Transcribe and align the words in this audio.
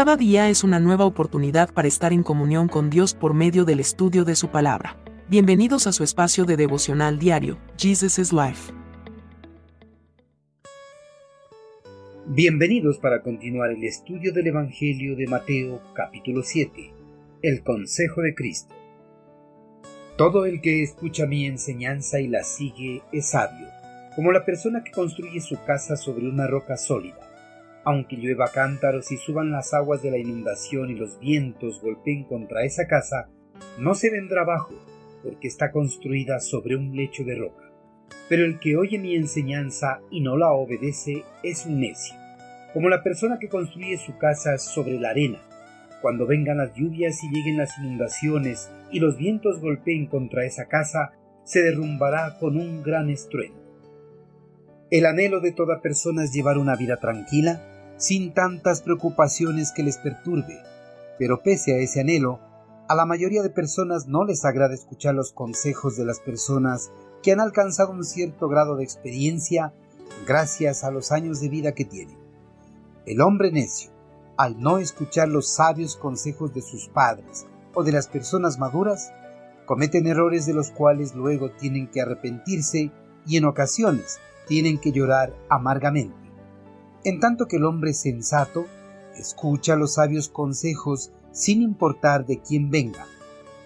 Cada 0.00 0.16
día 0.16 0.48
es 0.48 0.64
una 0.64 0.80
nueva 0.80 1.04
oportunidad 1.04 1.74
para 1.74 1.86
estar 1.86 2.14
en 2.14 2.22
comunión 2.22 2.68
con 2.68 2.88
Dios 2.88 3.12
por 3.12 3.34
medio 3.34 3.66
del 3.66 3.80
estudio 3.80 4.24
de 4.24 4.34
su 4.34 4.48
palabra. 4.48 4.96
Bienvenidos 5.28 5.86
a 5.86 5.92
su 5.92 6.04
espacio 6.04 6.46
de 6.46 6.56
devocional 6.56 7.18
diario, 7.18 7.58
Jesus 7.76 8.18
is 8.18 8.32
Life. 8.32 8.72
Bienvenidos 12.28 12.98
para 12.98 13.20
continuar 13.20 13.72
el 13.72 13.84
estudio 13.84 14.32
del 14.32 14.46
Evangelio 14.46 15.16
de 15.16 15.26
Mateo 15.26 15.82
capítulo 15.92 16.44
7, 16.44 16.92
el 17.42 17.62
Consejo 17.62 18.22
de 18.22 18.34
Cristo. 18.34 18.74
Todo 20.16 20.46
el 20.46 20.62
que 20.62 20.82
escucha 20.82 21.26
mi 21.26 21.44
enseñanza 21.44 22.20
y 22.20 22.28
la 22.28 22.42
sigue 22.42 23.02
es 23.12 23.28
sabio, 23.32 23.68
como 24.16 24.32
la 24.32 24.46
persona 24.46 24.82
que 24.82 24.92
construye 24.92 25.42
su 25.42 25.62
casa 25.66 25.94
sobre 25.94 26.26
una 26.26 26.46
roca 26.46 26.78
sólida 26.78 27.29
aunque 27.84 28.16
llueva 28.16 28.50
cántaros 28.52 29.10
y 29.12 29.16
suban 29.16 29.50
las 29.50 29.72
aguas 29.74 30.02
de 30.02 30.10
la 30.10 30.18
inundación 30.18 30.90
y 30.90 30.94
los 30.94 31.18
vientos 31.18 31.80
golpeen 31.80 32.24
contra 32.24 32.64
esa 32.64 32.86
casa, 32.86 33.28
no 33.78 33.94
se 33.94 34.10
vendrá 34.10 34.42
abajo, 34.42 34.74
porque 35.22 35.48
está 35.48 35.70
construida 35.70 36.40
sobre 36.40 36.76
un 36.76 36.94
lecho 36.94 37.24
de 37.24 37.36
roca. 37.36 37.70
Pero 38.28 38.44
el 38.44 38.58
que 38.58 38.76
oye 38.76 38.98
mi 38.98 39.14
enseñanza 39.14 40.00
y 40.10 40.20
no 40.20 40.36
la 40.36 40.52
obedece 40.52 41.24
es 41.42 41.66
un 41.66 41.80
necio, 41.80 42.14
como 42.72 42.88
la 42.88 43.02
persona 43.02 43.38
que 43.38 43.48
construye 43.48 43.98
su 43.98 44.16
casa 44.18 44.58
sobre 44.58 44.98
la 44.98 45.10
arena. 45.10 45.38
Cuando 46.02 46.26
vengan 46.26 46.58
las 46.58 46.74
lluvias 46.74 47.22
y 47.22 47.28
lleguen 47.28 47.58
las 47.58 47.76
inundaciones 47.78 48.70
y 48.90 49.00
los 49.00 49.16
vientos 49.16 49.60
golpeen 49.60 50.06
contra 50.06 50.46
esa 50.46 50.66
casa, 50.66 51.12
se 51.44 51.62
derrumbará 51.62 52.38
con 52.38 52.56
un 52.56 52.82
gran 52.82 53.10
estruendo. 53.10 53.60
El 54.90 55.06
anhelo 55.06 55.40
de 55.40 55.52
toda 55.52 55.80
persona 55.82 56.24
es 56.24 56.32
llevar 56.32 56.58
una 56.58 56.74
vida 56.74 56.96
tranquila, 56.96 57.62
sin 58.00 58.32
tantas 58.32 58.80
preocupaciones 58.80 59.72
que 59.72 59.82
les 59.82 59.98
perturbe, 59.98 60.58
pero 61.18 61.42
pese 61.42 61.74
a 61.74 61.78
ese 61.78 62.00
anhelo, 62.00 62.40
a 62.88 62.94
la 62.94 63.04
mayoría 63.04 63.42
de 63.42 63.50
personas 63.50 64.08
no 64.08 64.24
les 64.24 64.46
agrada 64.46 64.72
escuchar 64.72 65.14
los 65.14 65.32
consejos 65.32 65.98
de 65.98 66.06
las 66.06 66.18
personas 66.18 66.90
que 67.22 67.30
han 67.30 67.40
alcanzado 67.40 67.92
un 67.92 68.02
cierto 68.02 68.48
grado 68.48 68.76
de 68.76 68.84
experiencia 68.84 69.74
gracias 70.26 70.82
a 70.82 70.90
los 70.90 71.12
años 71.12 71.42
de 71.42 71.50
vida 71.50 71.72
que 71.72 71.84
tienen. 71.84 72.16
El 73.04 73.20
hombre 73.20 73.52
necio, 73.52 73.90
al 74.38 74.58
no 74.58 74.78
escuchar 74.78 75.28
los 75.28 75.50
sabios 75.50 75.98
consejos 75.98 76.54
de 76.54 76.62
sus 76.62 76.88
padres 76.88 77.46
o 77.74 77.84
de 77.84 77.92
las 77.92 78.08
personas 78.08 78.58
maduras, 78.58 79.12
cometen 79.66 80.06
errores 80.06 80.46
de 80.46 80.54
los 80.54 80.70
cuales 80.70 81.14
luego 81.14 81.50
tienen 81.50 81.86
que 81.86 82.00
arrepentirse 82.00 82.92
y 83.26 83.36
en 83.36 83.44
ocasiones 83.44 84.18
tienen 84.48 84.78
que 84.78 84.90
llorar 84.90 85.34
amargamente 85.50 86.29
en 87.04 87.20
tanto 87.20 87.46
que 87.46 87.56
el 87.56 87.64
hombre 87.64 87.94
sensato 87.94 88.66
escucha 89.16 89.76
los 89.76 89.94
sabios 89.94 90.28
consejos 90.28 91.12
sin 91.32 91.62
importar 91.62 92.26
de 92.26 92.40
quién 92.40 92.70
venga, 92.70 93.06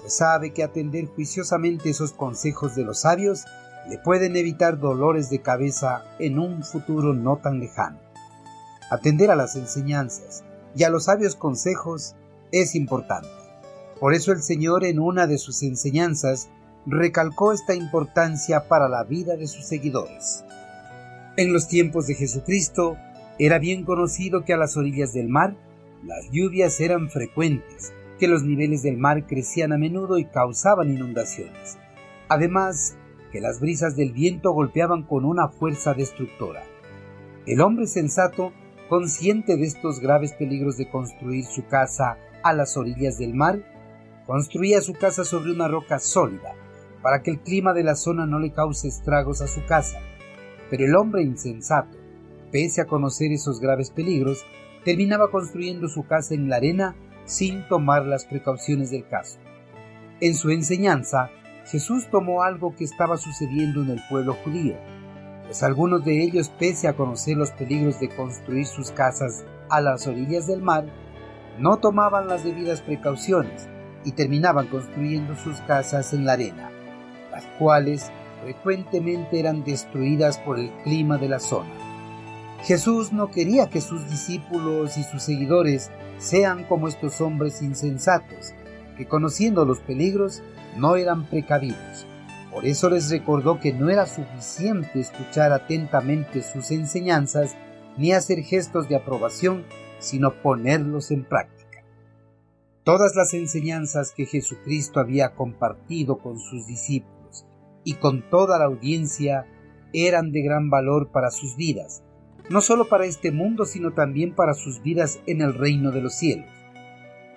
pues 0.00 0.16
sabe 0.16 0.52
que 0.52 0.62
atender 0.62 1.06
juiciosamente 1.06 1.90
esos 1.90 2.12
consejos 2.12 2.76
de 2.76 2.84
los 2.84 3.00
sabios 3.00 3.44
le 3.88 3.98
pueden 3.98 4.36
evitar 4.36 4.78
dolores 4.78 5.30
de 5.30 5.40
cabeza 5.40 6.04
en 6.18 6.38
un 6.38 6.62
futuro 6.62 7.14
no 7.14 7.36
tan 7.38 7.60
lejano. 7.60 7.98
Atender 8.90 9.30
a 9.30 9.36
las 9.36 9.56
enseñanzas 9.56 10.44
y 10.74 10.84
a 10.84 10.90
los 10.90 11.04
sabios 11.04 11.34
consejos 11.36 12.14
es 12.52 12.74
importante. 12.74 13.28
Por 13.98 14.14
eso 14.14 14.32
el 14.32 14.42
Señor 14.42 14.84
en 14.84 14.98
una 14.98 15.26
de 15.26 15.38
sus 15.38 15.62
enseñanzas 15.62 16.48
recalcó 16.84 17.52
esta 17.52 17.74
importancia 17.74 18.68
para 18.68 18.88
la 18.88 19.02
vida 19.04 19.36
de 19.36 19.46
sus 19.46 19.66
seguidores. 19.66 20.44
En 21.36 21.52
los 21.52 21.66
tiempos 21.66 22.06
de 22.06 22.14
Jesucristo, 22.14 22.96
era 23.38 23.58
bien 23.58 23.84
conocido 23.84 24.44
que 24.44 24.52
a 24.52 24.56
las 24.56 24.76
orillas 24.76 25.12
del 25.12 25.28
mar 25.28 25.56
las 26.04 26.30
lluvias 26.30 26.80
eran 26.80 27.10
frecuentes, 27.10 27.92
que 28.18 28.28
los 28.28 28.44
niveles 28.44 28.82
del 28.82 28.96
mar 28.96 29.26
crecían 29.26 29.72
a 29.72 29.78
menudo 29.78 30.18
y 30.18 30.24
causaban 30.24 30.90
inundaciones. 30.90 31.78
Además, 32.28 32.96
que 33.32 33.40
las 33.40 33.60
brisas 33.60 33.96
del 33.96 34.12
viento 34.12 34.52
golpeaban 34.52 35.02
con 35.02 35.24
una 35.24 35.48
fuerza 35.48 35.94
destructora. 35.94 36.62
El 37.46 37.60
hombre 37.60 37.86
sensato, 37.86 38.52
consciente 38.88 39.56
de 39.56 39.64
estos 39.64 40.00
graves 40.00 40.32
peligros 40.32 40.76
de 40.76 40.88
construir 40.88 41.44
su 41.44 41.66
casa 41.66 42.18
a 42.42 42.52
las 42.52 42.76
orillas 42.76 43.18
del 43.18 43.34
mar, 43.34 43.60
construía 44.26 44.80
su 44.80 44.94
casa 44.94 45.24
sobre 45.24 45.52
una 45.52 45.68
roca 45.68 45.98
sólida, 45.98 46.54
para 47.02 47.22
que 47.22 47.30
el 47.30 47.40
clima 47.40 47.72
de 47.72 47.84
la 47.84 47.94
zona 47.94 48.26
no 48.26 48.38
le 48.38 48.52
cause 48.52 48.88
estragos 48.88 49.42
a 49.42 49.46
su 49.46 49.64
casa. 49.66 50.00
Pero 50.70 50.84
el 50.84 50.96
hombre 50.96 51.22
insensato, 51.22 51.96
pese 52.50 52.80
a 52.80 52.86
conocer 52.86 53.32
esos 53.32 53.60
graves 53.60 53.90
peligros, 53.90 54.44
terminaba 54.84 55.30
construyendo 55.30 55.88
su 55.88 56.06
casa 56.06 56.34
en 56.34 56.48
la 56.48 56.56
arena 56.56 56.96
sin 57.24 57.66
tomar 57.68 58.06
las 58.06 58.24
precauciones 58.24 58.90
del 58.90 59.06
caso. 59.06 59.38
En 60.20 60.34
su 60.34 60.50
enseñanza, 60.50 61.30
Jesús 61.66 62.08
tomó 62.10 62.42
algo 62.42 62.74
que 62.76 62.84
estaba 62.84 63.16
sucediendo 63.16 63.82
en 63.82 63.90
el 63.90 64.00
pueblo 64.08 64.34
judío, 64.44 64.76
pues 65.44 65.62
algunos 65.62 66.04
de 66.04 66.22
ellos, 66.22 66.48
pese 66.48 66.88
a 66.88 66.94
conocer 66.94 67.36
los 67.36 67.50
peligros 67.50 68.00
de 68.00 68.08
construir 68.08 68.66
sus 68.66 68.90
casas 68.90 69.44
a 69.68 69.80
las 69.80 70.06
orillas 70.06 70.46
del 70.46 70.62
mar, 70.62 70.86
no 71.58 71.78
tomaban 71.78 72.28
las 72.28 72.44
debidas 72.44 72.82
precauciones 72.82 73.68
y 74.04 74.12
terminaban 74.12 74.68
construyendo 74.68 75.34
sus 75.36 75.60
casas 75.62 76.12
en 76.12 76.24
la 76.24 76.34
arena, 76.34 76.70
las 77.30 77.44
cuales 77.58 78.10
frecuentemente 78.42 79.40
eran 79.40 79.64
destruidas 79.64 80.38
por 80.38 80.58
el 80.58 80.70
clima 80.84 81.18
de 81.18 81.28
la 81.28 81.40
zona. 81.40 81.85
Jesús 82.62 83.12
no 83.12 83.30
quería 83.30 83.68
que 83.68 83.80
sus 83.80 84.08
discípulos 84.10 84.96
y 84.96 85.04
sus 85.04 85.22
seguidores 85.22 85.90
sean 86.18 86.64
como 86.64 86.88
estos 86.88 87.20
hombres 87.20 87.62
insensatos, 87.62 88.54
que 88.96 89.06
conociendo 89.06 89.64
los 89.64 89.78
peligros 89.80 90.42
no 90.76 90.96
eran 90.96 91.26
precavidos. 91.26 92.06
Por 92.50 92.64
eso 92.64 92.88
les 92.88 93.10
recordó 93.10 93.60
que 93.60 93.72
no 93.72 93.90
era 93.90 94.06
suficiente 94.06 94.98
escuchar 94.98 95.52
atentamente 95.52 96.42
sus 96.42 96.70
enseñanzas 96.70 97.54
ni 97.98 98.12
hacer 98.12 98.42
gestos 98.42 98.88
de 98.88 98.96
aprobación, 98.96 99.64
sino 99.98 100.40
ponerlos 100.42 101.10
en 101.10 101.24
práctica. 101.24 101.84
Todas 102.82 103.14
las 103.14 103.34
enseñanzas 103.34 104.12
que 104.12 104.26
Jesucristo 104.26 105.00
había 105.00 105.34
compartido 105.34 106.18
con 106.18 106.38
sus 106.38 106.66
discípulos 106.66 107.44
y 107.84 107.94
con 107.94 108.22
toda 108.30 108.58
la 108.58 108.66
audiencia 108.66 109.46
eran 109.92 110.32
de 110.32 110.42
gran 110.42 110.70
valor 110.70 111.10
para 111.10 111.30
sus 111.30 111.56
vidas, 111.56 112.02
no 112.48 112.60
solo 112.60 112.88
para 112.88 113.06
este 113.06 113.32
mundo, 113.32 113.64
sino 113.64 113.92
también 113.92 114.34
para 114.34 114.54
sus 114.54 114.82
vidas 114.82 115.20
en 115.26 115.40
el 115.40 115.54
reino 115.54 115.90
de 115.90 116.00
los 116.00 116.14
cielos. 116.14 116.46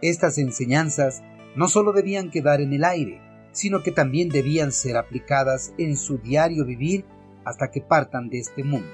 Estas 0.02 0.38
enseñanzas 0.38 1.24
no 1.56 1.68
solo 1.68 1.94
debían 1.94 2.30
quedar 2.30 2.62
en 2.62 2.74
el 2.74 2.84
aire, 2.84 3.22
sino 3.52 3.81
que 3.81 3.92
también 3.92 4.30
debían 4.30 4.72
ser 4.72 4.98
aplicadas 4.98 5.74
en 5.78 5.98
su 5.98 6.19
diario 6.19 6.66
vivir 6.66 7.06
hasta 7.44 7.72
que 7.72 7.81
partan 7.81 8.30
de 8.30 8.40
este 8.40 8.64
mundo. 8.64 8.88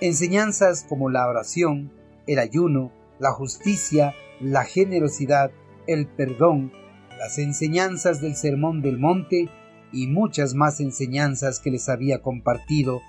Enseñanzas 0.00 0.84
como 0.88 1.10
la 1.10 1.26
oración, 1.28 1.92
el 2.26 2.38
ayuno, 2.38 2.92
la 3.18 3.32
justicia, 3.32 4.14
la 4.40 4.64
generosidad, 4.64 5.50
el 5.86 6.06
perdón, 6.06 6.72
las 7.18 7.38
enseñanzas 7.38 8.20
del 8.20 8.36
Sermón 8.36 8.82
del 8.82 8.98
Monte 8.98 9.48
y 9.92 10.06
muchas 10.06 10.54
más 10.54 10.80
enseñanzas 10.80 11.60
que 11.60 11.70
les 11.70 11.88
había 11.88 12.22
compartido 12.22 13.00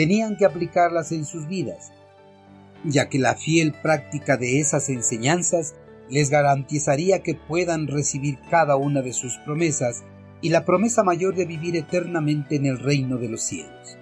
tenían 0.00 0.38
que 0.38 0.46
aplicarlas 0.46 1.12
en 1.12 1.26
sus 1.26 1.46
vidas, 1.46 1.92
ya 2.84 3.10
que 3.10 3.18
la 3.18 3.34
fiel 3.34 3.74
práctica 3.82 4.38
de 4.38 4.58
esas 4.58 4.88
enseñanzas 4.88 5.74
les 6.08 6.30
garantizaría 6.30 7.22
que 7.22 7.34
puedan 7.34 7.86
recibir 7.86 8.38
cada 8.48 8.76
una 8.76 9.02
de 9.02 9.12
sus 9.12 9.36
promesas 9.44 10.02
y 10.40 10.48
la 10.48 10.64
promesa 10.64 11.02
mayor 11.02 11.34
de 11.34 11.44
vivir 11.44 11.76
eternamente 11.76 12.56
en 12.56 12.64
el 12.64 12.78
reino 12.78 13.18
de 13.18 13.28
los 13.28 13.42
cielos. 13.42 13.98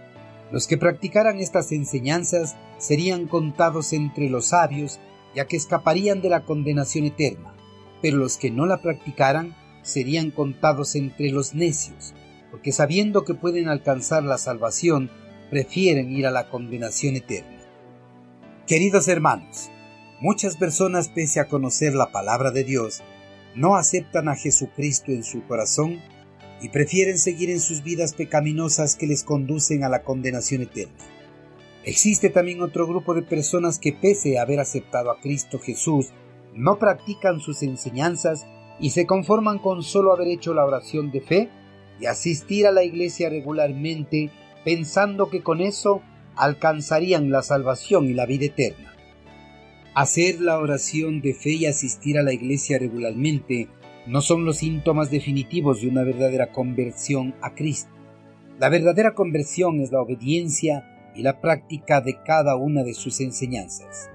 Los 0.53 0.69
que 0.69 0.79
practicaran 0.79 1.41
estas 1.41 1.73
enseñanzas 1.73 2.55
serían 2.79 3.27
contados 3.27 3.93
entre 3.93 4.31
los 4.31 4.51
sabios, 4.51 5.01
ya 5.35 5.47
que 5.47 5.57
escaparían 5.57 6.23
de 6.23 6.29
la 6.29 6.45
condenación 6.45 7.07
eterna, 7.07 7.57
pero 8.01 8.19
los 8.19 8.37
que 8.37 8.53
no 8.53 8.67
la 8.67 8.83
practicaran 8.83 9.57
serían 9.83 10.31
contados 10.31 10.95
entre 10.95 11.31
los 11.31 11.57
necios, 11.57 12.15
porque 12.53 12.71
sabiendo 12.71 13.25
que 13.25 13.35
pueden 13.35 13.67
alcanzar 13.67 14.23
la 14.23 14.39
salvación 14.39 15.11
prefieren 15.51 16.11
ir 16.11 16.27
a 16.27 16.31
la 16.31 16.49
condenación 16.49 17.17
eterna. 17.17 17.59
Queridos 18.67 19.09
hermanos, 19.09 19.71
muchas 20.21 20.57
personas 20.57 21.09
pese 21.09 21.41
a 21.41 21.49
conocer 21.49 21.95
la 21.95 22.13
palabra 22.13 22.51
de 22.51 22.65
Dios, 22.65 23.03
no 23.55 23.77
aceptan 23.77 24.29
a 24.29 24.37
Jesucristo 24.37 25.11
en 25.11 25.25
su 25.25 25.45
corazón 25.47 26.01
y 26.61 26.69
prefieren 26.69 27.19
seguir 27.19 27.51
en 27.51 27.61
sus 27.61 27.83
vidas 27.83 28.15
pecaminosas 28.15 28.97
que 28.97 29.07
les 29.07 29.25
conducen 29.25 29.85
a 29.85 29.89
la 29.89 30.03
condenación 30.03 30.63
eterna. 30.63 30.97
Existe 31.85 32.29
también 32.29 32.61
otro 32.61 32.87
grupo 32.87 33.15
de 33.15 33.23
personas 33.23 33.79
que 33.79 33.93
pese 33.93 34.39
a 34.39 34.43
haber 34.43 34.61
aceptado 34.61 35.11
a 35.11 35.21
Cristo 35.21 35.59
Jesús, 35.59 36.09
no 36.53 36.79
practican 36.79 37.41
sus 37.41 37.63
enseñanzas 37.63 38.47
y 38.81 38.91
se 38.91 39.07
conforman 39.07 39.59
con 39.59 39.83
solo 39.83 40.13
haber 40.13 40.29
hecho 40.29 40.53
la 40.55 40.65
oración 40.65 41.11
de 41.11 41.21
fe 41.21 41.49
y 42.01 42.07
asistir 42.07 42.67
a 42.67 42.73
la 42.73 42.85
iglesia 42.85 43.31
regularmente 43.31 44.31
pensando 44.69 45.31
que 45.31 45.43
con 45.43 45.63
eso 45.63 46.03
alcanzarían 46.37 47.31
la 47.31 47.41
salvación 47.41 48.05
y 48.05 48.13
la 48.13 48.27
vida 48.27 48.45
eterna. 48.45 48.95
Hacer 49.95 50.43
la 50.43 50.59
oración 50.59 51.23
de 51.23 51.33
fe 51.33 51.53
y 51.53 51.65
asistir 51.65 52.19
a 52.19 52.23
la 52.23 52.35
iglesia 52.35 52.79
regularmente 52.79 53.71
no 54.07 54.21
son 54.21 54.45
los 54.45 54.59
síntomas 54.59 55.11
definitivos 55.11 55.81
de 55.81 55.89
una 55.89 56.03
verdadera 56.03 56.53
conversión 56.53 57.35
a 57.41 57.55
Cristo. 57.55 57.91
La 58.61 58.69
verdadera 58.69 59.15
conversión 59.15 59.81
es 59.81 59.91
la 59.91 60.03
obediencia 60.03 61.13
y 61.17 61.23
la 61.23 61.41
práctica 61.41 62.03
de 62.03 62.19
cada 62.23 62.55
una 62.57 62.83
de 62.83 62.93
sus 62.93 63.23
enseñanzas. 63.23 64.11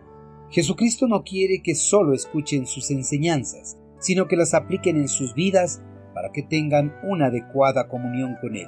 Jesucristo 0.52 1.08
no 1.08 1.24
quiere 1.24 1.64
que 1.64 1.74
solo 1.74 2.14
escuchen 2.14 2.68
sus 2.68 2.92
enseñanzas, 2.92 3.80
sino 3.98 4.28
que 4.28 4.36
las 4.36 4.54
apliquen 4.54 4.98
en 4.98 5.08
sus 5.08 5.34
vidas 5.34 5.82
para 6.14 6.32
que 6.32 6.44
tengan 6.44 6.94
una 7.02 7.26
adecuada 7.26 7.88
comunión 7.88 8.36
con 8.40 8.56
Él. 8.56 8.68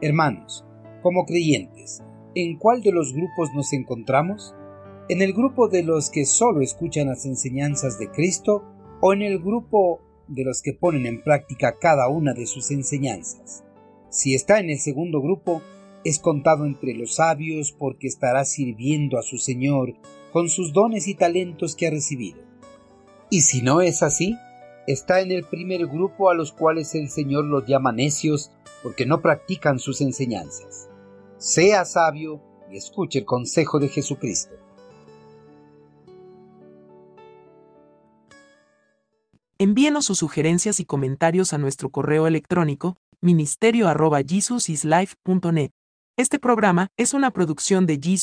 Hermanos, 0.00 0.64
como 1.04 1.26
creyentes, 1.26 2.02
¿en 2.34 2.56
cuál 2.56 2.80
de 2.80 2.90
los 2.90 3.12
grupos 3.12 3.50
nos 3.54 3.74
encontramos? 3.74 4.54
¿En 5.10 5.20
el 5.20 5.34
grupo 5.34 5.68
de 5.68 5.82
los 5.82 6.08
que 6.08 6.24
solo 6.24 6.62
escuchan 6.62 7.08
las 7.08 7.26
enseñanzas 7.26 7.98
de 7.98 8.10
Cristo 8.10 8.64
o 9.02 9.12
en 9.12 9.20
el 9.20 9.38
grupo 9.38 10.00
de 10.28 10.44
los 10.44 10.62
que 10.62 10.72
ponen 10.72 11.04
en 11.04 11.22
práctica 11.22 11.76
cada 11.78 12.08
una 12.08 12.32
de 12.32 12.46
sus 12.46 12.70
enseñanzas? 12.70 13.64
Si 14.08 14.34
está 14.34 14.60
en 14.60 14.70
el 14.70 14.78
segundo 14.78 15.20
grupo, 15.20 15.60
es 16.04 16.18
contado 16.18 16.64
entre 16.64 16.94
los 16.94 17.16
sabios 17.16 17.72
porque 17.72 18.06
estará 18.06 18.46
sirviendo 18.46 19.18
a 19.18 19.22
su 19.22 19.36
Señor 19.36 19.92
con 20.32 20.48
sus 20.48 20.72
dones 20.72 21.06
y 21.06 21.14
talentos 21.14 21.76
que 21.76 21.86
ha 21.86 21.90
recibido. 21.90 22.40
Y 23.28 23.42
si 23.42 23.60
no 23.60 23.82
es 23.82 24.02
así, 24.02 24.38
está 24.86 25.20
en 25.20 25.32
el 25.32 25.44
primer 25.44 25.86
grupo 25.86 26.30
a 26.30 26.34
los 26.34 26.50
cuales 26.52 26.94
el 26.94 27.10
Señor 27.10 27.44
los 27.44 27.66
llama 27.66 27.92
necios 27.92 28.52
porque 28.82 29.04
no 29.04 29.20
practican 29.20 29.78
sus 29.78 30.00
enseñanzas. 30.00 30.88
Sea 31.44 31.84
sabio 31.84 32.40
y 32.72 32.78
escuche 32.78 33.18
el 33.18 33.26
consejo 33.26 33.78
de 33.78 33.90
Jesucristo. 33.90 34.54
Envíenos 39.58 40.06
sus 40.06 40.20
sugerencias 40.20 40.80
y 40.80 40.86
comentarios 40.86 41.52
a 41.52 41.58
nuestro 41.58 41.90
correo 41.90 42.26
electrónico 42.26 42.96
ministerio.jesusislife.net. 43.20 45.70
Este 46.16 46.38
programa 46.38 46.88
es 46.96 47.12
una 47.12 47.30
producción 47.30 47.84
de 47.84 48.00
Jesus 48.02 48.12